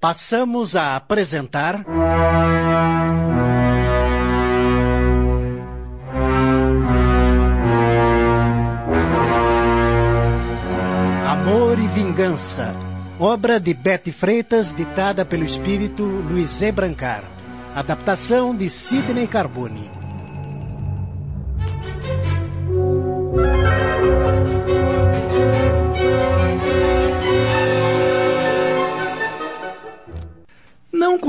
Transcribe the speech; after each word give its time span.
Passamos 0.00 0.76
a 0.76 0.96
apresentar. 0.96 1.84
Amor 11.28 11.78
e 11.78 11.86
Vingança, 11.88 12.74
obra 13.18 13.60
de 13.60 13.74
Betty 13.74 14.10
Freitas, 14.10 14.74
ditada 14.74 15.26
pelo 15.26 15.44
espírito 15.44 16.02
Luiz 16.02 16.62
E. 16.62 16.72
Brancar. 16.72 17.22
Adaptação 17.74 18.56
de 18.56 18.70
Sidney 18.70 19.26
Carbone. 19.26 19.99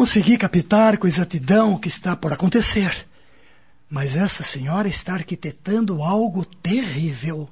Consegui 0.01 0.35
captar 0.35 0.97
com 0.97 1.05
exatidão 1.05 1.73
o 1.73 1.79
que 1.79 1.87
está 1.87 2.15
por 2.15 2.33
acontecer. 2.33 3.05
Mas 3.87 4.15
essa 4.15 4.41
senhora 4.41 4.87
está 4.87 5.13
arquitetando 5.13 6.01
algo 6.01 6.43
terrível. 6.43 7.47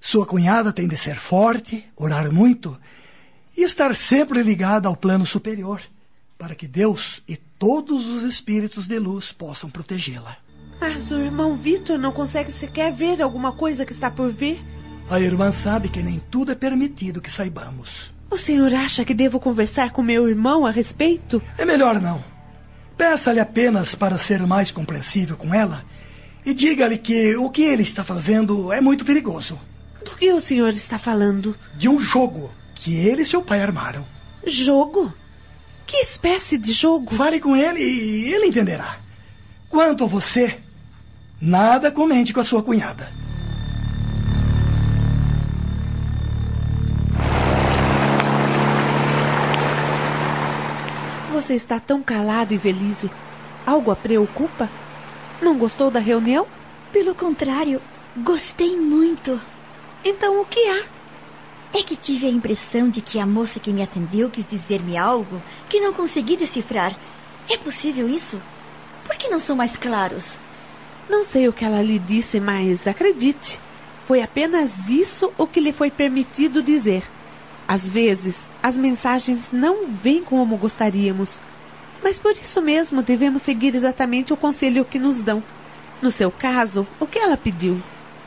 Sua 0.00 0.26
cunhada 0.26 0.72
tem 0.72 0.88
de 0.88 0.96
ser 0.96 1.14
forte, 1.14 1.86
orar 1.94 2.32
muito 2.32 2.76
e 3.56 3.62
estar 3.62 3.94
sempre 3.94 4.42
ligada 4.42 4.88
ao 4.88 4.96
plano 4.96 5.24
superior, 5.24 5.80
para 6.36 6.56
que 6.56 6.66
Deus 6.66 7.22
e 7.28 7.36
todos 7.36 8.08
os 8.08 8.24
espíritos 8.24 8.88
de 8.88 8.98
luz 8.98 9.30
possam 9.30 9.70
protegê-la. 9.70 10.36
Mas 10.80 11.12
o 11.12 11.20
irmão 11.20 11.54
Vitor 11.54 11.96
não 11.96 12.10
consegue 12.10 12.50
sequer 12.50 12.92
ver 12.92 13.22
alguma 13.22 13.52
coisa 13.52 13.86
que 13.86 13.92
está 13.92 14.10
por 14.10 14.32
vir? 14.32 14.58
A 15.08 15.20
irmã 15.20 15.52
sabe 15.52 15.88
que 15.88 16.02
nem 16.02 16.18
tudo 16.18 16.50
é 16.50 16.56
permitido 16.56 17.20
que 17.20 17.30
saibamos. 17.30 18.15
O 18.30 18.36
senhor 18.36 18.74
acha 18.74 19.04
que 19.04 19.14
devo 19.14 19.38
conversar 19.38 19.92
com 19.92 20.02
meu 20.02 20.28
irmão 20.28 20.66
a 20.66 20.70
respeito? 20.70 21.42
É 21.56 21.64
melhor 21.64 22.00
não. 22.00 22.22
Peça-lhe 22.96 23.40
apenas 23.40 23.94
para 23.94 24.18
ser 24.18 24.40
mais 24.46 24.70
compreensível 24.70 25.36
com 25.36 25.54
ela 25.54 25.84
e 26.44 26.54
diga-lhe 26.54 26.98
que 26.98 27.36
o 27.36 27.50
que 27.50 27.62
ele 27.62 27.82
está 27.82 28.02
fazendo 28.04 28.72
é 28.72 28.80
muito 28.80 29.04
perigoso. 29.04 29.58
Do 30.04 30.16
que 30.16 30.32
o 30.32 30.40
senhor 30.40 30.70
está 30.70 30.98
falando? 30.98 31.56
De 31.76 31.88
um 31.88 31.98
jogo 31.98 32.50
que 32.74 32.94
ele 32.94 33.22
e 33.22 33.26
seu 33.26 33.42
pai 33.42 33.60
armaram. 33.60 34.06
Jogo? 34.46 35.12
Que 35.86 35.96
espécie 35.98 36.56
de 36.56 36.72
jogo? 36.72 37.14
Fale 37.14 37.40
com 37.40 37.56
ele 37.56 37.80
e 37.80 38.32
ele 38.32 38.46
entenderá. 38.46 38.98
Quanto 39.68 40.04
a 40.04 40.06
você, 40.06 40.58
nada 41.40 41.90
comente 41.90 42.32
com 42.32 42.40
a 42.40 42.44
sua 42.44 42.62
cunhada. 42.62 43.10
Você 51.46 51.54
está 51.54 51.78
tão 51.78 52.02
calado 52.02 52.52
e 52.52 52.58
feliz. 52.58 53.06
Algo 53.64 53.92
a 53.92 53.94
preocupa? 53.94 54.68
Não 55.40 55.56
gostou 55.56 55.92
da 55.92 56.00
reunião? 56.00 56.44
Pelo 56.92 57.14
contrário, 57.14 57.80
gostei 58.24 58.74
muito. 58.74 59.40
Então 60.04 60.40
o 60.40 60.44
que 60.44 60.58
há? 60.58 60.82
É 61.78 61.84
que 61.84 61.94
tive 61.94 62.26
a 62.26 62.30
impressão 62.30 62.90
de 62.90 63.00
que 63.00 63.20
a 63.20 63.24
moça 63.24 63.60
que 63.60 63.72
me 63.72 63.80
atendeu 63.80 64.28
quis 64.28 64.44
dizer-me 64.44 64.96
algo 64.96 65.40
que 65.68 65.78
não 65.78 65.92
consegui 65.92 66.36
decifrar. 66.36 66.98
É 67.48 67.56
possível 67.58 68.08
isso? 68.08 68.42
Por 69.04 69.14
que 69.14 69.28
não 69.28 69.38
são 69.38 69.54
mais 69.54 69.76
claros? 69.76 70.36
Não 71.08 71.22
sei 71.22 71.46
o 71.46 71.52
que 71.52 71.64
ela 71.64 71.80
lhe 71.80 72.00
disse, 72.00 72.40
mas 72.40 72.88
acredite, 72.88 73.60
foi 74.04 74.20
apenas 74.20 74.88
isso 74.88 75.32
o 75.38 75.46
que 75.46 75.60
lhe 75.60 75.72
foi 75.72 75.92
permitido 75.92 76.60
dizer. 76.60 77.15
Às 77.68 77.88
vezes, 77.88 78.48
as 78.62 78.76
mensagens 78.76 79.50
não 79.50 79.88
vêm 79.88 80.22
como 80.22 80.56
gostaríamos, 80.56 81.40
mas 82.02 82.18
por 82.18 82.32
isso 82.32 82.62
mesmo 82.62 83.02
devemos 83.02 83.42
seguir 83.42 83.74
exatamente 83.74 84.32
o 84.32 84.36
conselho 84.36 84.84
que 84.84 84.98
nos 84.98 85.20
dão. 85.20 85.42
No 86.00 86.10
seu 86.10 86.30
caso, 86.30 86.86
o 87.00 87.06
que 87.06 87.18
ela 87.18 87.36
pediu? 87.36 87.82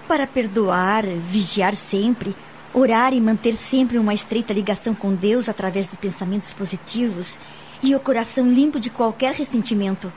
Para 0.07 0.27
perdoar, 0.27 1.05
vigiar 1.05 1.75
sempre, 1.75 2.35
orar 2.73 3.13
e 3.13 3.21
manter 3.21 3.55
sempre 3.55 3.97
uma 3.97 4.13
estreita 4.13 4.53
ligação 4.53 4.93
com 4.93 5.13
Deus 5.13 5.47
através 5.47 5.87
dos 5.87 5.97
pensamentos 5.97 6.53
positivos 6.53 7.37
e 7.81 7.95
o 7.95 7.99
coração 7.99 8.51
limpo 8.51 8.79
de 8.79 8.89
qualquer 8.89 9.33
ressentimento. 9.33 10.11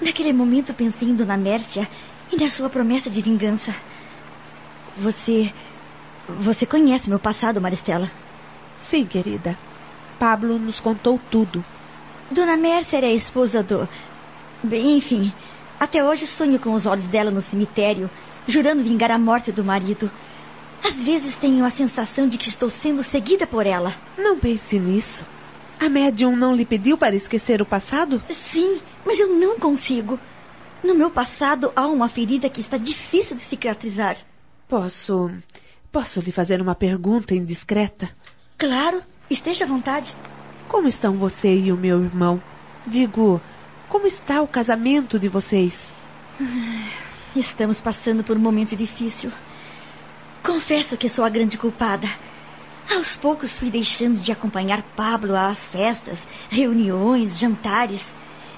Naquele 0.00 0.32
momento 0.32 0.72
pensei 0.72 1.08
em 1.08 1.14
Dona 1.14 1.36
Mércia 1.36 1.88
e 2.32 2.36
na 2.36 2.48
sua 2.50 2.70
promessa 2.70 3.10
de 3.10 3.20
vingança. 3.20 3.74
Você. 4.96 5.52
Você 6.28 6.64
conhece 6.64 7.10
meu 7.10 7.18
passado, 7.18 7.60
Maristela? 7.60 8.10
Sim, 8.76 9.04
querida. 9.04 9.58
Pablo 10.18 10.58
nos 10.58 10.80
contou 10.80 11.20
tudo. 11.30 11.62
Dona 12.30 12.56
Mércia 12.56 12.96
era 12.96 13.06
a 13.06 13.12
esposa 13.12 13.62
do. 13.62 13.86
Bem, 14.62 14.96
enfim. 14.96 15.32
Até 15.78 16.02
hoje 16.02 16.26
sonho 16.26 16.58
com 16.58 16.72
os 16.72 16.86
olhos 16.86 17.04
dela 17.04 17.30
no 17.30 17.42
cemitério, 17.42 18.08
jurando 18.46 18.82
vingar 18.82 19.10
a 19.10 19.18
morte 19.18 19.52
do 19.52 19.62
marido. 19.62 20.10
Às 20.82 20.94
vezes 20.94 21.36
tenho 21.36 21.64
a 21.64 21.70
sensação 21.70 22.26
de 22.26 22.38
que 22.38 22.48
estou 22.48 22.70
sendo 22.70 23.02
seguida 23.02 23.46
por 23.46 23.66
ela. 23.66 23.94
Não 24.16 24.38
pense 24.38 24.78
nisso. 24.78 25.26
A 25.78 25.88
médium 25.88 26.34
não 26.34 26.54
lhe 26.54 26.64
pediu 26.64 26.96
para 26.96 27.16
esquecer 27.16 27.60
o 27.60 27.66
passado? 27.66 28.22
Sim, 28.30 28.80
mas 29.04 29.20
eu 29.20 29.28
não 29.28 29.58
consigo. 29.58 30.18
No 30.82 30.94
meu 30.94 31.10
passado 31.10 31.72
há 31.76 31.86
uma 31.86 32.08
ferida 32.08 32.48
que 32.48 32.60
está 32.60 32.78
difícil 32.78 33.36
de 33.36 33.42
cicatrizar. 33.42 34.16
Posso. 34.68 35.30
Posso 35.94 36.18
lhe 36.18 36.32
fazer 36.32 36.60
uma 36.60 36.74
pergunta 36.74 37.36
indiscreta? 37.36 38.10
Claro, 38.58 39.00
esteja 39.30 39.64
à 39.64 39.68
vontade. 39.68 40.12
Como 40.66 40.88
estão 40.88 41.16
você 41.16 41.56
e 41.56 41.70
o 41.70 41.76
meu 41.76 42.02
irmão? 42.02 42.42
Digo, 42.84 43.40
como 43.88 44.04
está 44.04 44.42
o 44.42 44.48
casamento 44.48 45.20
de 45.20 45.28
vocês? 45.28 45.92
Estamos 47.36 47.80
passando 47.80 48.24
por 48.24 48.36
um 48.36 48.40
momento 48.40 48.74
difícil. 48.74 49.30
Confesso 50.42 50.96
que 50.96 51.08
sou 51.08 51.24
a 51.24 51.28
grande 51.28 51.56
culpada. 51.56 52.08
Aos 52.92 53.16
poucos 53.16 53.56
fui 53.56 53.70
deixando 53.70 54.18
de 54.18 54.32
acompanhar 54.32 54.82
Pablo 54.96 55.36
às 55.36 55.70
festas, 55.70 56.26
reuniões, 56.50 57.38
jantares. 57.38 58.12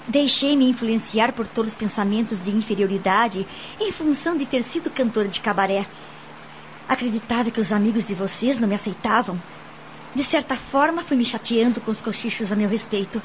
Deixei-me 0.09 0.71
influenciar 0.71 1.33
por 1.33 1.47
todos 1.47 1.73
os 1.73 1.77
pensamentos 1.77 2.41
de 2.43 2.51
inferioridade 2.51 3.47
em 3.79 3.93
função 3.93 4.39
de 4.39 4.47
ter 4.47 4.63
sido 4.63 4.89
cantora 4.89 5.29
de 5.29 5.41
cabaré. 5.43 5.87
Acreditava 6.89 7.51
que 7.51 7.61
os 7.61 7.73
amigos 7.73 8.07
de 8.07 8.15
vocês 8.15 8.59
não 8.59 8.69
me 8.69 8.75
aceitavam. 8.75 9.41
De 10.15 10.23
certa 10.23 10.55
forma, 10.55 11.03
fui 11.03 11.17
me 11.17 11.25
chateando 11.25 11.81
com 11.81 11.91
os 11.91 12.01
cochichos 12.01 12.51
a 12.51 12.57
meu 12.57 12.69
respeito. 12.69 13.21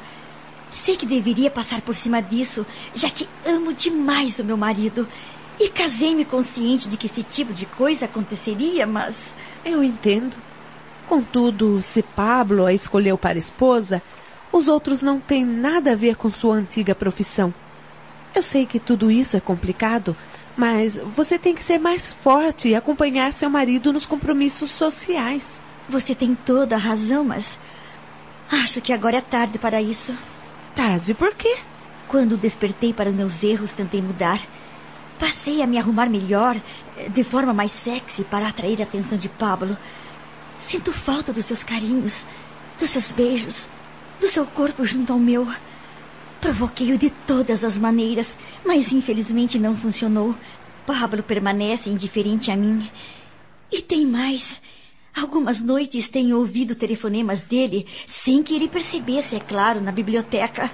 Sei 0.72 0.96
que 0.96 1.06
deveria 1.06 1.52
passar 1.52 1.82
por 1.82 1.96
cima 1.96 2.22
disso, 2.22 2.66
já 2.94 3.10
que 3.10 3.30
amo 3.46 3.74
demais 3.74 4.40
o 4.40 4.44
meu 4.44 4.58
marido. 4.58 5.08
E 5.60 5.70
casei-me 5.70 6.26
consciente 6.26 6.90
de 6.90 6.98
que 6.98 7.06
esse 7.06 7.24
tipo 7.24 7.54
de 7.54 7.66
coisa 7.66 8.06
aconteceria, 8.06 8.88
mas. 8.88 9.16
Eu 9.64 9.84
entendo. 9.84 10.36
Contudo, 11.08 11.82
se 11.84 12.02
Pablo 12.02 12.66
a 12.66 12.74
escolheu 12.74 13.18
para 13.18 13.38
esposa, 13.38 14.02
os 14.52 14.68
outros 14.68 15.02
não 15.02 15.20
têm 15.20 15.46
nada 15.46 15.92
a 15.92 15.96
ver 15.96 16.16
com 16.16 16.30
sua 16.30 16.56
antiga 16.56 16.96
profissão. 16.96 17.54
Eu 18.34 18.42
sei 18.42 18.66
que 18.66 18.80
tudo 18.80 19.12
isso 19.12 19.38
é 19.38 19.40
complicado, 19.40 20.16
mas 20.58 20.98
você 20.98 21.40
tem 21.40 21.56
que 21.56 21.64
ser 21.64 21.80
mais 21.80 22.12
forte 22.12 22.70
e 22.70 22.76
acompanhar 22.76 23.32
seu 23.34 23.50
marido 23.50 23.94
nos 23.94 24.06
compromissos 24.06 24.72
sociais. 24.72 25.62
Você 25.90 26.14
tem 26.14 26.36
toda 26.36 26.76
a 26.76 26.80
razão, 26.80 27.24
mas. 27.24 27.60
Acho 28.50 28.82
que 28.82 28.92
agora 28.92 29.18
é 29.18 29.22
tarde 29.22 29.58
para 29.58 29.82
isso. 29.82 30.16
Tarde 30.76 31.14
por 31.14 31.34
quê? 31.34 31.58
Quando 32.08 32.38
despertei 32.38 32.94
para 32.94 33.12
meus 33.12 33.42
erros, 33.42 33.72
tentei 33.72 34.02
mudar. 34.02 34.42
Passei 35.18 35.62
a 35.62 35.68
me 35.68 35.78
arrumar 35.78 36.10
melhor, 36.10 36.60
de 37.10 37.24
forma 37.24 37.54
mais 37.54 37.72
sexy, 37.72 38.24
para 38.24 38.48
atrair 38.48 38.82
a 38.82 38.84
atenção 38.84 39.18
de 39.18 39.30
Pablo. 39.30 39.78
Sinto 40.60 40.92
falta 40.92 41.32
dos 41.32 41.46
seus 41.46 41.64
carinhos, 41.64 42.26
dos 42.80 42.90
seus 42.90 43.12
beijos, 43.12 43.70
do 44.20 44.28
seu 44.28 44.46
corpo 44.46 44.86
junto 44.86 45.14
ao 45.14 45.20
meu. 45.20 45.48
Provoquei-o 46.42 46.98
de 46.98 47.12
todas 47.12 47.64
as 47.64 47.78
maneiras, 47.78 48.36
mas 48.66 48.92
infelizmente 48.92 49.60
não 49.60 49.78
funcionou. 49.78 50.36
Pablo 50.88 51.22
permanece 51.22 51.90
indiferente 51.90 52.50
a 52.50 52.56
mim. 52.58 52.90
E 53.72 53.82
tem 53.82 54.06
mais. 54.06 54.60
Algumas 55.16 55.62
noites 55.62 56.10
tenho 56.10 56.38
ouvido 56.38 56.74
telefonemas 56.74 57.42
dele 57.42 57.86
sem 58.08 58.42
que 58.42 58.56
ele 58.56 58.68
percebesse, 58.68 59.36
é 59.36 59.40
claro, 59.40 59.80
na 59.82 59.92
biblioteca. 59.92 60.72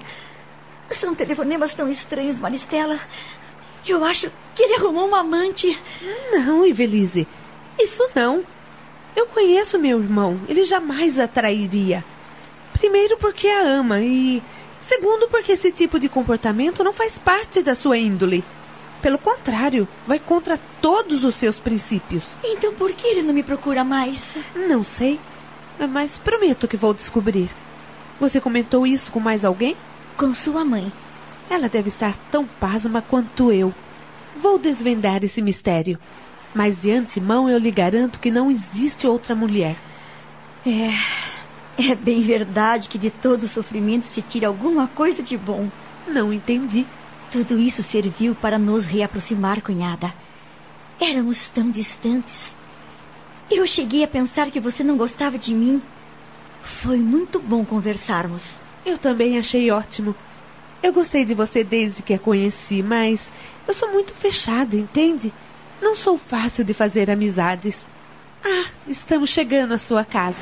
São 0.92 1.14
telefonemas 1.14 1.74
tão 1.74 1.92
estranhos, 1.92 2.40
Maristela. 2.40 2.98
Eu 3.86 4.04
acho 4.06 4.32
que 4.56 4.64
ele 4.64 4.76
arrumou 4.76 5.08
uma 5.08 5.20
amante. 5.20 5.78
Não, 6.32 6.66
Ivelise. 6.66 7.28
Isso 7.78 8.10
não. 8.16 8.44
Eu 9.16 9.28
conheço 9.28 9.78
meu 9.78 10.00
irmão. 10.00 10.40
Ele 10.48 10.64
jamais 10.64 11.20
a 11.20 11.28
trairia. 11.28 12.06
Primeiro 12.74 13.18
porque 13.18 13.48
a 13.48 13.62
ama 13.62 14.00
e 14.02 14.42
segundo 14.88 15.28
porque 15.28 15.52
esse 15.52 15.72
tipo 15.72 16.00
de 16.00 16.10
comportamento 16.10 16.84
não 16.84 16.94
faz 16.94 17.18
parte 17.18 17.62
da 17.62 17.76
sua 17.76 17.98
índole. 17.98 18.44
Pelo 19.02 19.18
contrário, 19.20 19.88
vai 20.08 20.18
contra 20.18 20.60
todos 20.82 21.24
os 21.24 21.36
seus 21.36 21.60
princípios. 21.60 22.24
Então 22.44 22.74
por 22.74 22.92
que 22.94 23.08
ele 23.08 23.22
não 23.22 23.34
me 23.34 23.44
procura 23.44 23.84
mais? 23.84 24.38
Não 24.56 24.84
sei, 24.84 25.20
mas 25.90 26.18
prometo 26.18 26.68
que 26.68 26.78
vou 26.78 26.94
descobrir. 26.94 27.50
Você 28.20 28.42
comentou 28.42 28.88
isso 28.88 29.12
com 29.12 29.20
mais 29.20 29.46
alguém? 29.46 29.76
Com 30.18 30.34
sua 30.34 30.66
mãe. 30.66 30.92
Ela 31.50 31.70
deve 31.70 31.90
estar 31.90 32.18
tão 32.32 32.46
pasma 32.46 33.02
quanto 33.02 33.52
eu. 33.52 33.74
Vou 34.36 34.58
desvendar 34.58 35.24
esse 35.24 35.42
mistério. 35.42 36.00
Mas 36.54 36.78
de 36.78 36.92
antemão 36.92 37.48
eu 37.48 37.60
lhe 37.60 37.70
garanto 37.70 38.20
que 38.20 38.32
não 38.32 38.50
existe 38.50 39.06
outra 39.06 39.36
mulher. 39.36 39.78
É. 40.66 41.37
É 41.78 41.94
bem 41.94 42.22
verdade 42.22 42.90
que 42.90 42.98
de 42.98 43.12
todo 43.12 43.44
o 43.44 43.48
sofrimento 43.48 44.04
se 44.04 44.20
tira 44.24 44.48
alguma 44.48 44.88
coisa 44.88 45.22
de 45.22 45.38
bom. 45.38 45.70
Não 46.08 46.34
entendi. 46.34 46.88
Tudo 47.32 47.60
isso 47.60 47.84
serviu 47.84 48.34
para 48.34 48.58
nos 48.58 48.84
reaproximar, 48.84 49.62
cunhada. 49.62 50.12
Éramos 51.00 51.50
tão 51.50 51.70
distantes. 51.70 52.56
Eu 53.52 53.68
cheguei 53.68 54.04
a 54.04 54.08
pensar 54.08 54.50
que 54.50 54.60
você 54.60 54.84
não 54.84 54.98
gostava 54.98 55.38
de 55.38 55.54
mim. 55.54 55.80
Foi 56.62 56.98
muito 56.98 57.40
bom 57.40 57.64
conversarmos. 57.64 58.58
Eu 58.84 58.98
também 58.98 59.38
achei 59.38 59.70
ótimo. 59.70 60.16
Eu 60.82 60.92
gostei 60.92 61.26
de 61.26 61.36
você 61.36 61.64
desde 61.64 62.02
que 62.02 62.14
a 62.14 62.20
conheci, 62.20 62.82
mas 62.82 63.32
eu 63.68 63.74
sou 63.74 63.92
muito 63.92 64.16
fechada, 64.16 64.76
entende? 64.76 65.32
Não 65.80 65.96
sou 65.96 66.18
fácil 66.18 66.64
de 66.64 66.74
fazer 66.74 67.12
amizades. 67.12 67.86
Ah, 68.44 68.66
estamos 68.88 69.30
chegando 69.30 69.74
à 69.74 69.78
sua 69.78 70.04
casa. 70.04 70.42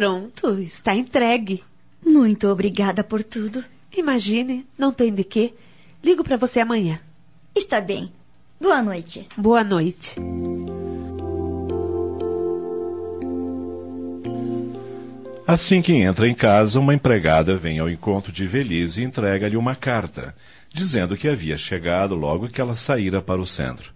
Pronto, 0.00 0.58
está 0.60 0.94
entregue. 0.94 1.62
Muito 2.02 2.48
obrigada 2.48 3.04
por 3.04 3.22
tudo. 3.22 3.62
Imagine, 3.94 4.66
não 4.78 4.94
tem 4.94 5.12
de 5.12 5.22
quê. 5.22 5.52
Ligo 6.02 6.24
para 6.24 6.38
você 6.38 6.58
amanhã. 6.58 6.98
Está 7.54 7.82
bem. 7.82 8.10
Boa 8.58 8.82
noite. 8.82 9.28
Boa 9.36 9.62
noite. 9.62 10.16
Assim 15.46 15.82
que 15.82 15.92
entra 15.92 16.26
em 16.26 16.34
casa, 16.34 16.80
uma 16.80 16.94
empregada 16.94 17.58
vem 17.58 17.78
ao 17.78 17.90
encontro 17.90 18.32
de 18.32 18.46
Velise 18.46 19.02
e 19.02 19.04
entrega-lhe 19.04 19.58
uma 19.58 19.76
carta, 19.76 20.34
dizendo 20.72 21.14
que 21.14 21.28
havia 21.28 21.58
chegado 21.58 22.14
logo 22.14 22.48
que 22.48 22.58
ela 22.58 22.74
saíra 22.74 23.20
para 23.20 23.38
o 23.38 23.44
centro. 23.44 23.92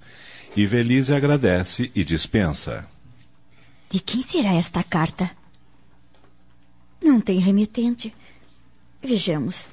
E 0.55 0.67
Velise 0.67 1.15
agradece 1.15 1.91
e 1.95 2.05
dispensa. 2.05 2.87
De 3.89 4.01
quem 4.01 4.21
será 4.21 4.53
esta 4.53 4.83
carta? 4.83 5.31
Não 7.05 7.21
tem 7.21 7.39
remetente. 7.39 8.15
Vejamos. 9.03 9.69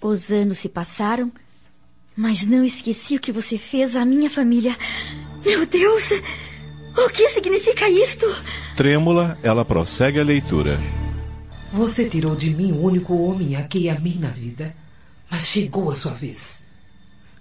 Os 0.00 0.30
anos 0.30 0.58
se 0.58 0.68
passaram, 0.70 1.30
mas 2.16 2.46
não 2.46 2.64
esqueci 2.64 3.16
o 3.16 3.20
que 3.20 3.30
você 3.30 3.58
fez 3.58 3.94
à 3.94 4.04
minha 4.06 4.30
família. 4.30 4.74
Meu 5.44 5.66
Deus! 5.66 6.10
O 6.96 7.10
que 7.10 7.28
significa 7.28 7.86
isto? 7.86 8.24
Trêmula, 8.74 9.38
ela 9.42 9.62
prossegue 9.62 10.18
a 10.18 10.24
leitura. 10.24 10.80
Você 11.70 12.08
tirou 12.08 12.34
de 12.34 12.48
mim 12.48 12.72
o 12.72 12.80
único 12.80 13.14
homem 13.14 13.56
a 13.56 13.68
quem 13.68 13.90
amei 13.90 14.14
na 14.14 14.30
vida, 14.30 14.74
mas 15.30 15.48
chegou 15.48 15.90
a 15.90 15.96
sua 15.96 16.12
vez. 16.12 16.64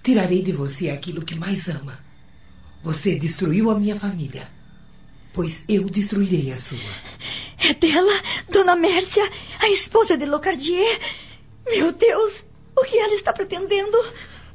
Tirarei 0.02 0.42
de 0.42 0.52
você 0.52 0.90
aquilo 0.90 1.24
que 1.24 1.36
mais 1.36 1.70
ama. 1.70 1.98
Você 2.84 3.18
destruiu 3.18 3.72
a 3.72 3.80
minha 3.80 3.98
família, 3.98 4.48
pois 5.32 5.64
eu 5.70 5.86
destruirei 5.86 6.52
a 6.52 6.58
sua. 6.58 6.80
É 7.58 7.74
dela, 7.74 8.12
Dona 8.52 8.76
Mércia, 8.76 9.24
a 9.60 9.70
esposa 9.70 10.18
de 10.18 10.26
Locardier. 10.26 11.00
Meu 11.66 11.94
Deus, 11.94 12.44
o 12.76 12.84
que 12.84 12.98
ela 12.98 13.14
está 13.14 13.32
pretendendo? 13.32 13.98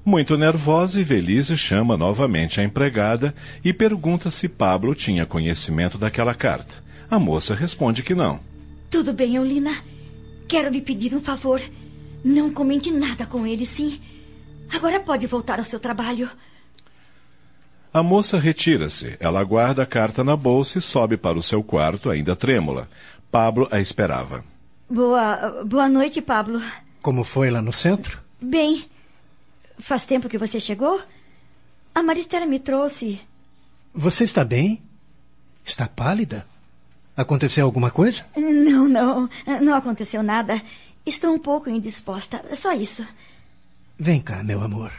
Muito 0.04 0.36
nervosa, 0.36 1.02
Velise 1.02 1.56
chama 1.56 1.96
novamente 1.96 2.60
a 2.60 2.64
empregada 2.64 3.34
e 3.64 3.72
pergunta 3.72 4.31
se 4.31 4.46
Pablo 4.46 4.94
tinha 4.94 5.24
conhecimento 5.24 5.96
daquela 5.96 6.34
carta. 6.34 6.84
A 7.10 7.19
moça 7.19 7.54
responde 7.54 8.02
que 8.02 8.14
não. 8.14 8.40
Tudo 8.90 9.14
bem, 9.14 9.36
Eulina. 9.36 9.74
Quero 10.46 10.69
lhe 10.69 10.82
pedir 10.82 11.14
um 11.14 11.20
favor. 11.20 11.62
Não 12.22 12.52
comente 12.52 12.90
nada 12.90 13.24
com 13.24 13.46
ele, 13.46 13.64
sim. 13.64 14.00
Agora 14.70 15.00
pode 15.00 15.26
voltar 15.26 15.58
ao 15.58 15.64
seu 15.64 15.81
trabalho. 15.81 16.28
A 17.93 18.02
moça 18.02 18.38
retira-se. 18.38 19.17
Ela 19.19 19.43
guarda 19.43 19.82
a 19.82 19.87
carta 19.87 20.23
na 20.23 20.37
bolsa 20.37 20.79
e 20.79 20.82
sobe 20.82 21.17
para 21.17 21.38
o 21.38 21.43
seu 21.43 21.62
quarto, 21.62 22.11
ainda 22.11 22.37
trêmula. 22.37 22.88
Pablo 23.31 23.69
a 23.70 23.81
esperava. 23.81 24.44
Boa, 24.88 25.64
boa 25.64 25.88
noite, 25.88 26.20
Pablo. 26.20 26.62
Como 27.02 27.25
foi 27.25 27.50
lá 27.50 27.62
no 27.62 27.73
centro? 27.73 28.20
Bem. 28.40 28.87
Faz 29.79 30.05
tempo 30.05 30.29
que 30.29 30.38
você 30.38 30.58
chegou? 30.61 31.00
A 31.94 32.02
Maristela 32.02 32.46
me 32.46 32.58
trouxe. 32.58 33.20
Você 33.94 34.25
está 34.25 34.44
bem? 34.44 34.82
Está 35.64 35.88
pálida? 35.88 36.46
Aconteceu 37.17 37.64
alguma 37.64 37.91
coisa? 37.91 38.25
Não, 38.37 38.88
não. 38.88 39.29
Não 39.61 39.75
aconteceu 39.75 40.23
nada. 40.23 40.61
Estou 41.05 41.34
um 41.34 41.38
pouco 41.38 41.69
indisposta. 41.69 42.44
Só 42.55 42.73
isso. 42.73 43.06
Vem 43.99 44.20
cá, 44.20 44.43
meu 44.43 44.62
amor. 44.62 44.93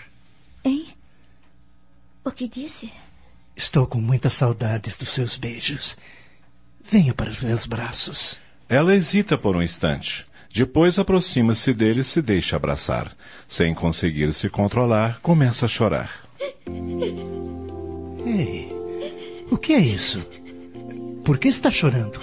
Hein? 0.63 0.87
O 2.29 2.31
que 2.31 2.47
disse? 2.47 2.91
Estou 3.57 3.87
com 3.87 3.97
muitas 3.99 4.33
saudades 4.33 4.99
dos 4.99 5.09
seus 5.09 5.35
beijos. 5.35 5.97
Venha 6.87 7.11
para 7.11 7.31
os 7.31 7.41
meus 7.41 7.65
braços. 7.65 8.37
Ela 8.69 8.93
hesita 8.93 9.35
por 9.35 9.55
um 9.55 9.63
instante. 9.63 10.27
Depois 10.53 10.99
aproxima-se 10.99 11.73
dele 11.73 12.01
e 12.01 12.03
se 12.03 12.21
deixa 12.21 12.55
abraçar. 12.55 13.11
Sem 13.47 13.73
conseguir 13.73 14.31
se 14.31 14.47
controlar, 14.47 15.19
começa 15.21 15.65
a 15.65 15.67
chorar. 15.67 16.23
Ei, 18.27 18.71
o 19.49 19.57
que 19.57 19.73
é 19.73 19.79
isso? 19.79 20.23
Por 21.25 21.39
que 21.39 21.47
está 21.47 21.71
chorando? 21.71 22.19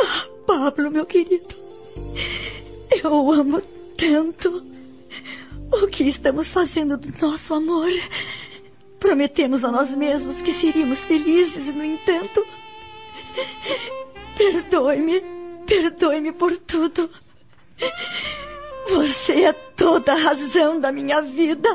Ah, 0.00 0.26
Pablo, 0.46 0.90
meu 0.90 1.04
querido. 1.04 1.54
Eu 2.90 3.12
o 3.12 3.30
amo 3.30 3.60
tanto. 3.98 4.64
O 5.70 5.86
que 5.88 6.04
estamos 6.04 6.48
fazendo 6.48 6.96
do 6.96 7.12
nosso 7.20 7.52
amor? 7.52 7.90
Prometemos 9.04 9.62
a 9.62 9.70
nós 9.70 9.90
mesmos 9.90 10.40
que 10.40 10.50
seríamos 10.50 11.00
felizes 11.00 11.68
e, 11.68 11.72
no 11.72 11.84
entanto. 11.84 12.42
Perdoe-me, 14.34 15.20
perdoe-me 15.66 16.32
por 16.32 16.56
tudo. 16.56 17.10
Você 18.88 19.44
é 19.44 19.52
toda 19.52 20.14
a 20.14 20.16
razão 20.16 20.80
da 20.80 20.90
minha 20.90 21.20
vida. 21.20 21.68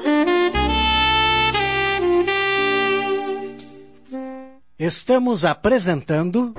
Estamos 4.80 5.46
apresentando. 5.46 6.56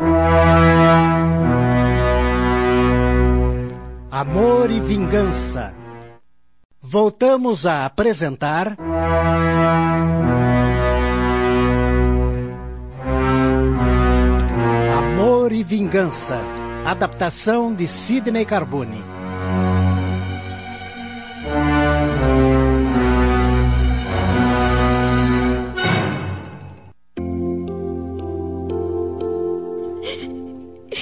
Amor 4.09 4.71
e 4.71 4.79
Vingança. 4.79 5.75
Voltamos 6.81 7.67
a 7.67 7.85
apresentar. 7.85 8.77
Vingança. 15.71 16.37
Adaptação 16.85 17.73
de 17.73 17.87
Sidney 17.87 18.45
Carbone. 18.45 18.99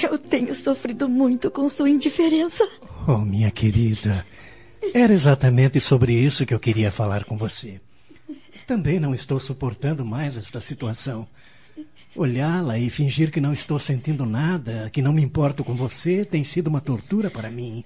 Eu 0.03 0.19
tenho 0.19 0.53
sofrido 0.53 1.09
muito 1.09 1.49
com 1.49 1.67
sua 1.67 1.89
indiferença. 1.89 2.63
Oh, 3.07 3.17
minha 3.17 3.49
querida. 3.49 4.23
Era 4.93 5.11
exatamente 5.11 5.81
sobre 5.81 6.13
isso 6.13 6.45
que 6.45 6.53
eu 6.53 6.59
queria 6.59 6.91
falar 6.91 7.25
com 7.25 7.35
você. 7.35 7.81
Também 8.67 8.99
não 8.99 9.15
estou 9.15 9.39
suportando 9.39 10.05
mais 10.05 10.37
esta 10.37 10.61
situação. 10.61 11.27
Olhá-la 12.15 12.77
e 12.77 12.89
fingir 12.89 13.31
que 13.31 13.39
não 13.39 13.53
estou 13.53 13.79
sentindo 13.79 14.25
nada, 14.25 14.89
que 14.91 15.01
não 15.01 15.13
me 15.13 15.21
importo 15.21 15.63
com 15.63 15.75
você, 15.75 16.25
tem 16.25 16.43
sido 16.43 16.67
uma 16.67 16.81
tortura 16.81 17.29
para 17.29 17.49
mim. 17.49 17.83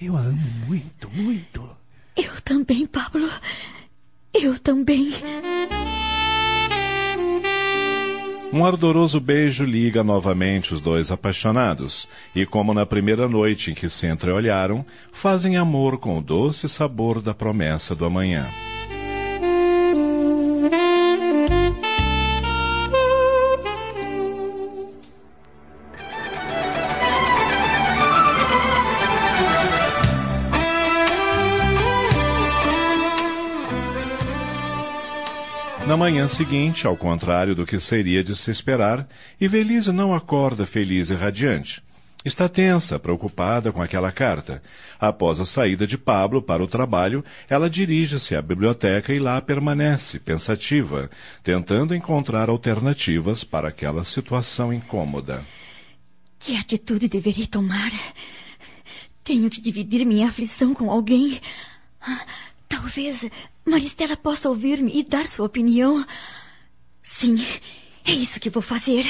Eu 0.00 0.16
a 0.16 0.20
amo 0.20 0.48
muito, 0.66 1.10
muito. 1.10 1.68
Eu 2.16 2.40
também, 2.42 2.86
Pablo. 2.86 3.28
Eu 4.34 4.58
também. 4.58 5.12
Um 8.52 8.64
ardoroso 8.64 9.18
beijo 9.20 9.64
liga 9.64 10.04
novamente 10.04 10.72
os 10.72 10.80
dois 10.80 11.10
apaixonados, 11.10 12.08
e 12.34 12.46
como 12.46 12.72
na 12.72 12.86
primeira 12.86 13.28
noite 13.28 13.70
em 13.70 13.74
que 13.74 13.88
se 13.88 14.06
entreolharam, 14.06 14.84
fazem 15.12 15.56
amor 15.56 15.98
com 15.98 16.18
o 16.18 16.22
doce 16.22 16.68
sabor 16.68 17.20
da 17.20 17.34
promessa 17.34 17.94
do 17.94 18.04
amanhã. 18.04 18.46
Manhã 36.06 36.28
seguinte, 36.28 36.86
ao 36.86 36.96
contrário 36.96 37.52
do 37.52 37.66
que 37.66 37.80
seria 37.80 38.22
de 38.22 38.36
se 38.36 38.48
esperar, 38.48 39.08
Ivelise 39.40 39.90
não 39.90 40.14
acorda 40.14 40.64
feliz 40.64 41.10
e 41.10 41.16
radiante. 41.16 41.82
Está 42.24 42.48
tensa, 42.48 42.96
preocupada 42.96 43.72
com 43.72 43.82
aquela 43.82 44.12
carta. 44.12 44.62
Após 45.00 45.40
a 45.40 45.44
saída 45.44 45.84
de 45.84 45.98
Pablo 45.98 46.40
para 46.40 46.62
o 46.62 46.68
trabalho, 46.68 47.24
ela 47.48 47.68
dirige-se 47.68 48.36
à 48.36 48.40
biblioteca 48.40 49.12
e 49.12 49.18
lá 49.18 49.40
permanece, 49.40 50.20
pensativa, 50.20 51.10
tentando 51.42 51.92
encontrar 51.92 52.48
alternativas 52.48 53.42
para 53.42 53.68
aquela 53.68 54.04
situação 54.04 54.72
incômoda. 54.72 55.44
Que 56.38 56.56
atitude 56.56 57.08
deveria 57.08 57.48
tomar? 57.48 57.90
Tenho 59.24 59.50
que 59.50 59.60
dividir 59.60 60.06
minha 60.06 60.28
aflição 60.28 60.72
com 60.72 60.88
alguém. 60.88 61.40
Talvez 62.68 63.24
Maristela 63.64 64.16
possa 64.16 64.48
ouvir-me 64.48 64.98
e 64.98 65.02
dar 65.02 65.26
sua 65.26 65.46
opinião. 65.46 66.04
Sim, 67.02 67.44
é 68.04 68.12
isso 68.12 68.40
que 68.40 68.50
vou 68.50 68.62
fazer. 68.62 69.06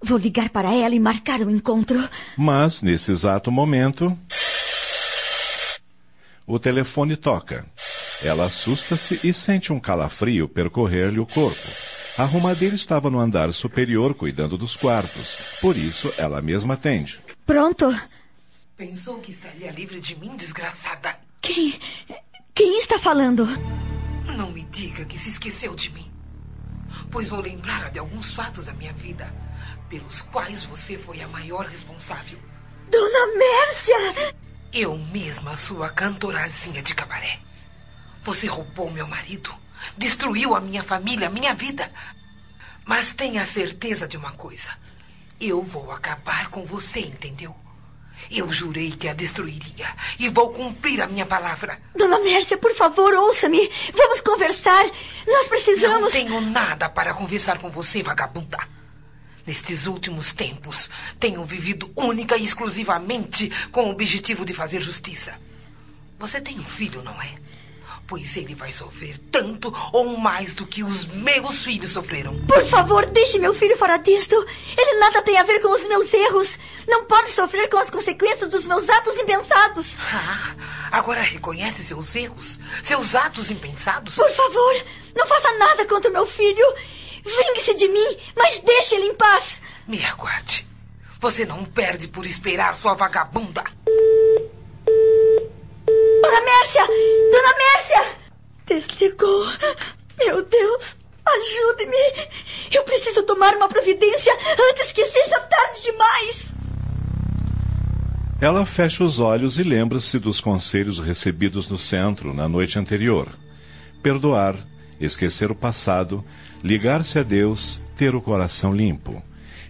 Vou 0.00 0.18
ligar 0.18 0.50
para 0.50 0.74
ela 0.74 0.94
e 0.94 1.00
marcar 1.00 1.40
um 1.42 1.50
encontro. 1.50 1.98
Mas, 2.36 2.82
nesse 2.82 3.12
exato 3.12 3.52
momento. 3.52 4.18
O 6.46 6.58
telefone 6.58 7.16
toca. 7.16 7.64
Ela 8.22 8.46
assusta-se 8.46 9.26
e 9.26 9.32
sente 9.32 9.72
um 9.72 9.80
calafrio 9.80 10.48
percorrer-lhe 10.48 11.20
o 11.20 11.26
corpo. 11.26 11.68
A 12.18 12.24
arrumadeira 12.24 12.74
estava 12.74 13.08
no 13.08 13.18
andar 13.18 13.52
superior 13.52 14.14
cuidando 14.14 14.58
dos 14.58 14.76
quartos. 14.76 15.58
Por 15.60 15.76
isso, 15.76 16.12
ela 16.18 16.42
mesma 16.42 16.74
atende. 16.74 17.20
Pronto. 17.46 17.96
Pensou 18.76 19.18
que 19.18 19.32
estaria 19.32 19.70
livre 19.70 20.00
de 20.00 20.16
mim, 20.16 20.36
desgraçada? 20.36 21.16
Quem. 21.40 21.74
Quem 22.62 22.78
está 22.78 22.96
falando? 22.96 23.44
Não 24.36 24.52
me 24.52 24.62
diga 24.62 25.04
que 25.04 25.18
se 25.18 25.30
esqueceu 25.30 25.74
de 25.74 25.90
mim. 25.90 26.08
Pois 27.10 27.28
vou 27.28 27.40
lembrar 27.40 27.90
de 27.90 27.98
alguns 27.98 28.32
fatos 28.32 28.66
da 28.66 28.72
minha 28.72 28.92
vida 28.92 29.34
pelos 29.88 30.22
quais 30.22 30.62
você 30.64 30.96
foi 30.96 31.20
a 31.20 31.26
maior 31.26 31.66
responsável. 31.66 32.38
Dona 32.88 33.36
Mércia! 33.36 34.36
Eu 34.72 34.96
mesma, 34.96 35.56
sua 35.56 35.90
cantorazinha 35.90 36.80
de 36.80 36.94
cabaré. 36.94 37.40
Você 38.22 38.46
roubou 38.46 38.92
meu 38.92 39.08
marido, 39.08 39.52
destruiu 39.98 40.54
a 40.54 40.60
minha 40.60 40.84
família, 40.84 41.26
a 41.26 41.32
minha 41.32 41.56
vida. 41.56 41.92
Mas 42.84 43.12
tenha 43.12 43.44
certeza 43.44 44.06
de 44.06 44.16
uma 44.16 44.34
coisa: 44.34 44.70
eu 45.40 45.62
vou 45.62 45.90
acabar 45.90 46.48
com 46.48 46.64
você, 46.64 47.00
entendeu? 47.00 47.56
Eu 48.30 48.50
jurei 48.52 48.92
que 48.92 49.08
a 49.08 49.14
destruiria 49.14 49.94
e 50.18 50.28
vou 50.28 50.50
cumprir 50.50 51.00
a 51.02 51.06
minha 51.06 51.26
palavra. 51.26 51.78
Dona 51.94 52.18
Mércia, 52.20 52.56
por 52.56 52.74
favor, 52.74 53.12
ouça-me. 53.14 53.70
Vamos 53.92 54.20
conversar. 54.20 54.84
Nós 55.26 55.48
precisamos. 55.48 56.02
Não 56.02 56.10
tenho 56.10 56.40
nada 56.40 56.88
para 56.88 57.14
conversar 57.14 57.58
com 57.58 57.70
você, 57.70 58.02
vagabunda. 58.02 58.58
Nestes 59.46 59.86
últimos 59.86 60.32
tempos, 60.32 60.88
tenho 61.18 61.44
vivido 61.44 61.90
única 61.96 62.36
e 62.36 62.44
exclusivamente 62.44 63.50
com 63.72 63.88
o 63.88 63.90
objetivo 63.90 64.44
de 64.44 64.54
fazer 64.54 64.80
justiça. 64.80 65.34
Você 66.18 66.40
tem 66.40 66.58
um 66.58 66.64
filho, 66.64 67.02
não 67.02 67.20
é? 67.20 67.34
Pois 68.12 68.36
ele 68.36 68.54
vai 68.54 68.70
sofrer 68.70 69.16
tanto 69.30 69.72
ou 69.90 70.18
mais 70.18 70.52
do 70.52 70.66
que 70.66 70.84
os 70.84 71.06
meus 71.06 71.64
filhos 71.64 71.92
sofreram. 71.92 72.38
Por 72.44 72.62
favor, 72.66 73.06
deixe 73.06 73.38
meu 73.38 73.54
filho 73.54 73.74
fora 73.78 73.96
disto. 73.96 74.34
Ele 74.76 74.98
nada 74.98 75.22
tem 75.22 75.38
a 75.38 75.42
ver 75.44 75.60
com 75.60 75.72
os 75.72 75.88
meus 75.88 76.12
erros. 76.12 76.58
Não 76.86 77.06
pode 77.06 77.30
sofrer 77.30 77.70
com 77.70 77.78
as 77.78 77.88
consequências 77.88 78.50
dos 78.50 78.66
meus 78.66 78.86
atos 78.86 79.16
impensados. 79.16 79.96
Ah, 79.98 80.54
agora 80.92 81.22
reconhece 81.22 81.82
seus 81.82 82.14
erros, 82.14 82.60
seus 82.82 83.14
atos 83.14 83.50
impensados? 83.50 84.14
Por 84.14 84.30
favor, 84.30 84.84
não 85.16 85.26
faça 85.26 85.50
nada 85.56 85.86
contra 85.86 86.10
o 86.10 86.12
meu 86.12 86.26
filho. 86.26 86.66
Vingue-se 87.24 87.72
de 87.72 87.88
mim, 87.88 88.18
mas 88.36 88.58
deixe 88.58 88.94
ele 88.94 89.06
em 89.06 89.14
paz. 89.14 89.58
Me 89.88 90.04
aguarde. 90.04 90.68
Você 91.18 91.46
não 91.46 91.64
perde 91.64 92.08
por 92.08 92.26
esperar, 92.26 92.76
sua 92.76 92.92
vagabunda. 92.92 93.64
Dona 96.22 96.40
Mércia! 96.42 96.86
Dona 97.32 97.54
Mércia! 97.56 98.22
Desligou. 98.66 99.44
Meu 100.18 100.42
Deus, 100.42 100.96
ajude-me. 101.26 102.28
Eu 102.70 102.84
preciso 102.84 103.24
tomar 103.24 103.56
uma 103.56 103.68
providência 103.68 104.32
antes 104.70 104.92
que 104.92 105.04
seja 105.04 105.40
tarde 105.40 105.82
demais. 105.82 106.52
Ela 108.42 108.66
fecha 108.66 109.04
os 109.04 109.20
olhos 109.20 109.56
e 109.56 109.62
lembra-se 109.62 110.18
dos 110.18 110.40
conselhos 110.40 110.98
recebidos 110.98 111.68
no 111.68 111.78
centro 111.78 112.34
na 112.34 112.48
noite 112.48 112.76
anterior. 112.76 113.28
Perdoar, 114.02 114.56
esquecer 115.00 115.52
o 115.52 115.54
passado, 115.54 116.24
ligar-se 116.60 117.20
a 117.20 117.22
Deus, 117.22 117.80
ter 117.96 118.16
o 118.16 118.20
coração 118.20 118.74
limpo. 118.74 119.22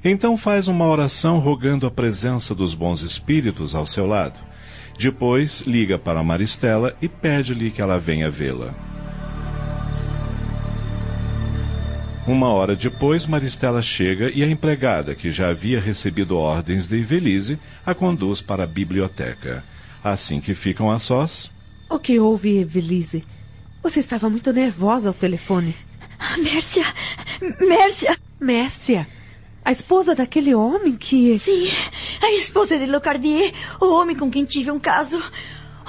Então 0.02 0.38
faz 0.38 0.68
uma 0.68 0.86
oração 0.86 1.38
rogando 1.38 1.86
a 1.86 1.90
presença 1.90 2.54
dos 2.54 2.72
bons 2.72 3.02
espíritos 3.02 3.74
ao 3.74 3.84
seu 3.84 4.06
lado. 4.06 4.40
Depois 4.98 5.60
liga 5.66 5.98
para 5.98 6.24
Maristela 6.24 6.96
e 7.02 7.10
pede-lhe 7.10 7.70
que 7.70 7.82
ela 7.82 7.98
venha 7.98 8.30
vê-la. 8.30 8.91
Uma 12.26 12.48
hora 12.50 12.76
depois, 12.76 13.26
Maristela 13.26 13.82
chega 13.82 14.30
e 14.30 14.44
a 14.44 14.46
empregada, 14.46 15.12
que 15.12 15.30
já 15.32 15.48
havia 15.48 15.80
recebido 15.80 16.38
ordens 16.38 16.86
de 16.86 16.98
Ivelise, 16.98 17.58
a 17.84 17.94
conduz 17.94 18.40
para 18.40 18.62
a 18.62 18.66
biblioteca. 18.66 19.64
Assim 20.04 20.40
que 20.40 20.54
ficam 20.54 20.88
a 20.88 21.00
sós. 21.00 21.50
O 21.90 21.98
que 21.98 22.20
houve, 22.20 22.58
Evelise? 22.58 23.24
Você 23.82 23.98
estava 23.98 24.30
muito 24.30 24.52
nervosa 24.52 25.08
ao 25.08 25.14
telefone. 25.14 25.74
Mércia! 26.38 26.84
Mércia! 27.60 28.16
Mércia! 28.40 29.08
A 29.64 29.72
esposa 29.72 30.14
daquele 30.14 30.54
homem 30.54 30.94
que. 30.94 31.38
Sim, 31.40 31.68
a 32.20 32.32
esposa 32.32 32.78
de 32.78 32.86
Locardier, 32.86 33.52
o 33.80 33.92
homem 33.94 34.16
com 34.16 34.30
quem 34.30 34.44
tive 34.44 34.70
um 34.70 34.78
caso. 34.78 35.20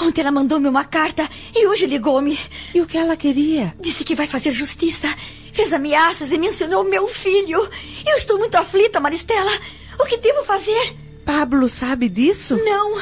Ontem 0.01 0.21
ela 0.21 0.31
mandou-me 0.31 0.67
uma 0.67 0.83
carta 0.83 1.29
e 1.55 1.67
hoje 1.67 1.85
ligou-me. 1.85 2.37
E 2.73 2.81
o 2.81 2.87
que 2.87 2.97
ela 2.97 3.15
queria? 3.15 3.75
Disse 3.79 4.03
que 4.03 4.15
vai 4.15 4.25
fazer 4.25 4.51
justiça. 4.51 5.07
Fez 5.53 5.71
ameaças 5.71 6.31
e 6.31 6.37
mencionou 6.37 6.83
meu 6.83 7.07
filho. 7.07 7.59
Eu 8.05 8.17
estou 8.17 8.39
muito 8.39 8.55
aflita, 8.55 8.99
Maristela. 8.99 9.51
O 9.99 10.05
que 10.05 10.17
devo 10.17 10.43
fazer? 10.43 10.97
Pablo 11.23 11.69
sabe 11.69 12.09
disso? 12.09 12.57
Não. 12.57 12.95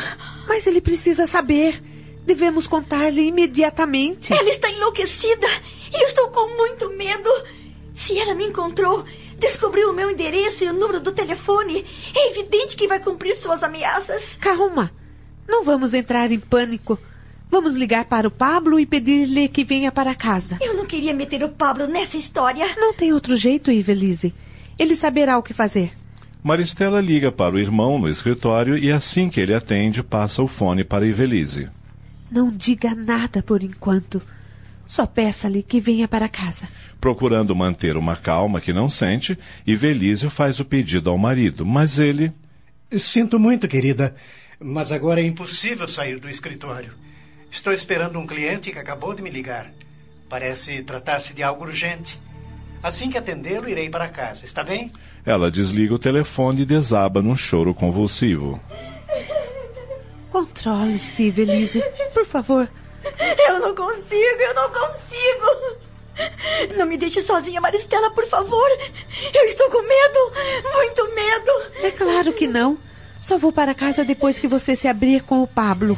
Mas 0.48 0.68
ele 0.68 0.82
precisa 0.82 1.26
saber. 1.26 1.82
Devemos 2.26 2.68
contar-lhe 2.68 3.26
imediatamente. 3.26 4.34
Ela 4.34 4.50
está 4.50 4.70
enlouquecida 4.70 5.48
e 5.94 6.04
eu 6.04 6.08
estou 6.08 6.30
com 6.30 6.58
muito 6.58 6.90
medo. 6.90 7.30
Se 7.96 8.20
ela 8.20 8.36
me 8.36 8.46
encontrou, 8.46 9.04
descobriu 9.40 9.90
o 9.90 9.94
meu 9.94 10.12
endereço 10.12 10.64
e 10.64 10.68
o 10.68 10.74
número 10.74 11.00
do 11.00 11.12
telefone, 11.12 11.86
é 12.14 12.30
evidente 12.32 12.76
que 12.76 12.88
vai 12.88 13.00
cumprir 13.00 13.36
suas 13.36 13.64
ameaças. 13.64 14.38
Calma. 14.40 14.92
Não 15.48 15.64
vamos 15.64 15.94
entrar 15.94 16.32
em 16.32 16.40
pânico. 16.40 17.00
Vamos 17.52 17.76
ligar 17.76 18.06
para 18.06 18.30
o 18.30 18.32
Pablo 18.32 18.80
e 18.80 18.86
pedir-lhe 18.86 19.50
que 19.50 19.66
venha 19.66 19.92
para 19.92 20.16
casa. 20.16 20.58
Eu 20.62 20.74
não 20.74 20.86
queria 20.86 21.14
meter 21.14 21.44
o 21.44 21.50
Pablo 21.50 21.86
nessa 21.86 22.16
história. 22.16 22.66
Não 22.78 22.94
tem 22.94 23.12
outro 23.12 23.36
jeito, 23.36 23.70
Ivelise. 23.70 24.34
Ele 24.80 24.96
saberá 24.96 25.38
o 25.38 25.44
que 25.44 25.54
fazer. 25.54 25.92
Maristela 26.42 27.02
liga 27.02 27.30
para 27.30 27.54
o 27.54 27.60
irmão 27.60 28.00
no 28.00 28.08
escritório 28.08 28.78
e 28.78 28.90
assim 28.90 29.30
que 29.30 29.42
ele 29.42 29.54
atende, 29.54 30.02
passa 30.02 30.42
o 30.42 30.48
fone 30.48 30.86
para 30.86 31.06
Ivelise. 31.06 31.70
Não 32.32 32.50
diga 32.50 32.96
nada 32.96 33.44
por 33.44 33.62
enquanto. 33.62 34.22
Só 34.88 35.06
peça-lhe 35.06 35.62
que 35.62 35.82
venha 35.82 36.08
para 36.08 36.30
casa. 36.30 36.70
Procurando 37.02 37.54
manter 37.54 37.98
uma 37.98 38.16
calma 38.16 38.62
que 38.62 38.72
não 38.72 38.88
sente, 38.88 39.38
Ivelise 39.68 40.30
faz 40.30 40.62
o 40.62 40.66
pedido 40.66 41.10
ao 41.10 41.18
marido, 41.18 41.66
mas 41.66 42.00
ele. 42.00 42.32
Sinto 42.98 43.38
muito, 43.38 43.68
querida, 43.68 44.16
mas 44.58 44.94
agora 44.94 45.20
é 45.20 45.26
impossível 45.26 45.88
sair 45.88 46.18
do 46.18 46.30
escritório. 46.30 47.11
Estou 47.52 47.74
esperando 47.74 48.18
um 48.18 48.26
cliente 48.26 48.72
que 48.72 48.80
acabou 48.80 49.14
de 49.14 49.22
me 49.22 49.30
ligar. 49.30 49.74
Parece 50.30 50.82
tratar-se 50.84 51.34
de 51.34 51.44
algo 51.44 51.66
urgente. 51.66 52.18
Assim 52.82 53.12
que 53.12 53.18
atendê-lo, 53.18 53.68
irei 53.68 53.90
para 53.90 54.08
casa, 54.08 54.46
está 54.46 54.64
bem? 54.64 54.90
Ela 55.26 55.52
desliga 55.52 55.94
o 55.94 56.00
telefone 56.00 56.62
e 56.62 56.66
desaba 56.66 57.22
num 57.22 57.36
choro 57.36 57.76
convulsivo. 57.76 58.58
Controle-se, 60.32 61.24
Ivelise, 61.24 61.84
por 62.14 62.26
favor. 62.26 62.72
Eu 63.48 63.60
não 63.60 63.76
consigo, 63.76 64.40
eu 64.40 64.54
não 64.56 64.70
consigo. 64.70 65.82
Não 66.78 66.86
me 66.86 66.98
deixe 66.98 67.22
sozinha, 67.22 67.60
Maristela, 67.60 68.12
por 68.12 68.26
favor. 68.28 68.70
Eu 69.36 69.44
estou 69.44 69.70
com 69.70 69.82
medo, 69.82 70.74
muito 70.74 71.16
medo. 71.16 71.86
É 71.86 71.92
claro 71.92 72.32
que 72.32 72.48
não. 72.48 72.78
Só 73.22 73.38
vou 73.38 73.52
para 73.52 73.76
casa 73.76 74.06
depois 74.06 74.40
que 74.40 74.48
você 74.48 74.76
se 74.76 74.88
abrir 74.88 75.24
com 75.24 75.44
o 75.44 75.48
Pablo. 75.48 75.98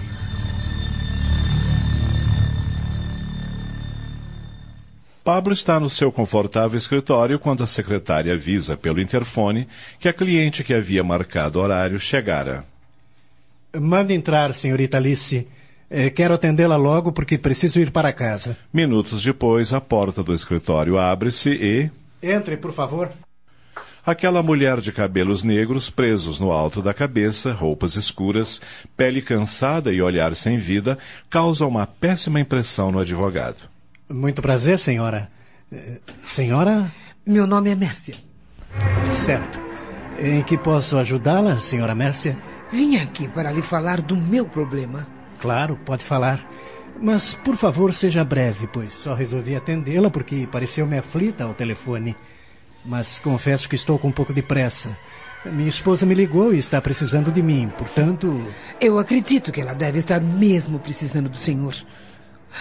Pablo 5.24 5.53
está 5.53 5.80
no 5.80 5.89
seu 5.89 6.12
confortável 6.12 6.77
escritório 6.77 7.39
quando 7.39 7.63
a 7.63 7.68
secretária 7.68 8.34
avisa 8.34 8.75
pelo 8.75 9.00
interfone 9.00 9.70
que 9.98 10.10
a 10.10 10.13
cliente 10.13 10.65
que 10.65 10.74
havia 10.74 11.01
marcado 11.01 11.60
horário 11.60 11.98
chegara. 11.98 12.65
Mande 13.74 14.13
entrar, 14.13 14.53
senhorita 14.53 14.98
Alice. 14.98 15.48
Eh, 15.89 16.10
quero 16.10 16.34
atendê-la 16.34 16.75
logo 16.75 17.13
porque 17.13 17.38
preciso 17.38 17.80
ir 17.80 17.92
para 17.92 18.12
casa. 18.12 18.58
Minutos 18.74 19.24
depois, 19.24 19.74
a 19.74 19.80
porta 19.80 20.22
do 20.22 20.34
escritório 20.34 20.98
abre-se 20.98 21.50
e. 21.50 21.89
Entre, 22.22 22.58
por 22.58 22.74
favor. 22.74 23.10
Aquela 24.06 24.44
mulher 24.44 24.82
de 24.82 24.92
cabelos 24.92 25.44
negros 25.44 25.89
presos 25.89 26.38
no 26.38 26.51
alto 26.51 26.82
da 26.82 26.94
cabeça, 26.94 27.53
roupas 27.53 27.96
escuras, 27.96 28.62
pele 28.98 29.22
cansada 29.22 29.94
e 29.94 30.01
olhar 30.01 30.36
sem 30.36 30.58
vida, 30.58 30.98
causa 31.30 31.65
uma 31.65 31.88
péssima 31.88 32.42
impressão 32.42 32.92
no 32.92 33.00
advogado. 33.00 33.73
Muito 34.10 34.41
prazer, 34.41 34.79
senhora. 34.79 35.31
Eh, 35.72 36.00
senhora? 36.22 36.91
Meu 37.25 37.48
nome 37.48 37.69
é 37.69 37.75
Mércia. 37.75 38.15
Certo. 39.10 39.60
Em 40.19 40.43
que 40.43 40.57
posso 40.57 40.98
ajudá-la, 40.98 41.60
senhora 41.60 41.95
Mércia? 41.95 42.38
Vim 42.72 42.98
aqui 42.98 43.27
para 43.27 43.51
lhe 43.51 43.62
falar 43.62 44.01
do 44.01 44.15
meu 44.15 44.45
problema. 44.45 45.07
Claro, 45.39 45.79
pode 45.86 46.03
falar. 46.03 46.45
Mas, 47.01 47.33
por 47.33 47.55
favor, 47.55 47.93
seja 47.93 48.24
breve, 48.24 48.67
pois 48.67 48.93
só 48.93 49.13
resolvi 49.13 49.55
atendê-la 49.55 50.10
porque 50.10 50.48
pareceu-me 50.51 50.98
aflita 50.98 51.43
ao 51.45 51.53
telefone. 51.53 52.15
Mas 52.86 53.19
confesso 53.19 53.67
que 53.67 53.75
estou 53.75 53.98
com 53.98 54.10
um 54.10 54.12
pouco 54.12 54.33
de 54.33 54.41
pressa. 54.41 54.98
Minha 55.45 55.69
esposa 55.69 56.05
me 56.05 56.13
ligou 56.13 56.53
e 56.53 56.57
está 56.57 56.81
precisando 56.81 57.31
de 57.31 57.41
mim, 57.41 57.72
portanto. 57.77 58.45
Eu 58.79 58.98
acredito 58.98 59.51
que 59.51 59.60
ela 59.60 59.74
deve 59.74 60.00
estar 60.00 60.22
mesmo 60.22 60.79
precisando 60.79 61.29
do 61.29 61.38
senhor. 61.38 61.75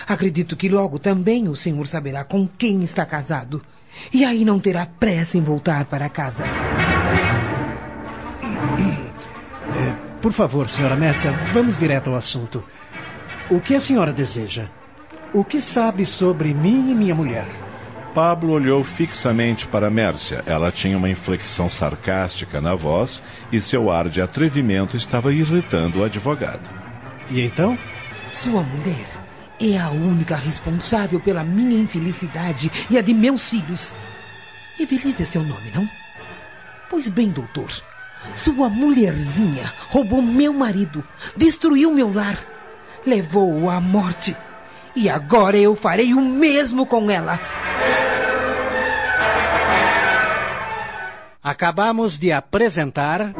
Acredito 0.06 0.56
que 0.56 0.68
logo 0.68 0.98
também 0.98 1.48
o 1.48 1.56
senhor 1.56 1.86
saberá 1.86 2.24
com 2.24 2.46
quem 2.46 2.82
está 2.82 3.04
casado. 3.04 3.62
E 4.12 4.24
aí 4.24 4.44
não 4.44 4.58
terá 4.58 4.86
pressa 4.86 5.36
em 5.36 5.42
voltar 5.42 5.84
para 5.86 6.08
casa. 6.08 6.44
Por 10.20 10.32
favor, 10.32 10.70
senhora 10.70 10.96
Mércia, 10.96 11.32
vamos 11.52 11.76
direto 11.76 12.10
ao 12.10 12.16
assunto. 12.16 12.62
O 13.50 13.60
que 13.60 13.74
a 13.74 13.80
senhora 13.80 14.12
deseja? 14.12 14.68
O 15.32 15.44
que 15.44 15.60
sabe 15.60 16.06
sobre 16.06 16.54
mim 16.54 16.90
e 16.90 16.94
minha 16.94 17.14
mulher? 17.14 17.46
Pablo 18.14 18.52
olhou 18.52 18.84
fixamente 18.84 19.66
para 19.66 19.90
Mércia. 19.90 20.42
Ela 20.46 20.70
tinha 20.70 20.96
uma 20.96 21.08
inflexão 21.08 21.68
sarcástica 21.68 22.60
na 22.60 22.74
voz 22.74 23.22
e 23.50 23.60
seu 23.60 23.90
ar 23.90 24.08
de 24.08 24.20
atrevimento 24.20 24.96
estava 24.96 25.32
irritando 25.32 26.00
o 26.00 26.04
advogado. 26.04 26.70
E 27.30 27.40
então? 27.40 27.76
Sua 28.30 28.62
mulher 28.62 29.21
é 29.62 29.78
a 29.78 29.90
única 29.90 30.34
responsável 30.34 31.20
pela 31.20 31.44
minha 31.44 31.80
infelicidade 31.80 32.70
e 32.90 32.98
a 32.98 33.00
de 33.00 33.14
meus 33.14 33.48
filhos. 33.48 33.94
Evelise 34.78 35.22
é 35.22 35.26
seu 35.26 35.42
nome, 35.44 35.70
não? 35.72 35.88
Pois 36.90 37.08
bem, 37.08 37.30
doutor. 37.30 37.70
Sua 38.34 38.68
mulherzinha 38.68 39.72
roubou 39.88 40.20
meu 40.20 40.52
marido, 40.52 41.04
destruiu 41.36 41.92
meu 41.92 42.12
lar, 42.12 42.38
levou-o 43.06 43.70
à 43.70 43.80
morte. 43.80 44.36
E 44.94 45.08
agora 45.08 45.56
eu 45.56 45.74
farei 45.74 46.12
o 46.12 46.20
mesmo 46.20 46.84
com 46.84 47.10
ela. 47.10 47.38
Acabamos 51.42 52.18
de 52.18 52.30
apresentar. 52.30 53.32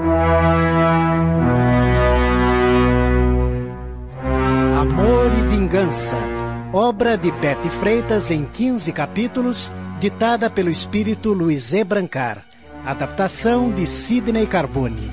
Vingança, 5.73 6.19
obra 6.71 7.17
de 7.17 7.31
Betty 7.31 7.71
Freitas 7.71 8.31
em 8.31 8.45
15 8.45 8.93
capítulos, 8.93 9.73
ditada 9.99 10.51
pelo 10.51 10.69
espírito 10.69 11.33
Luiz 11.33 11.73
E. 11.73 11.83
Brancar, 11.83 12.45
adaptação 12.85 13.73
de 13.73 13.87
Sidney 13.87 14.47
Carbone. 14.47 15.11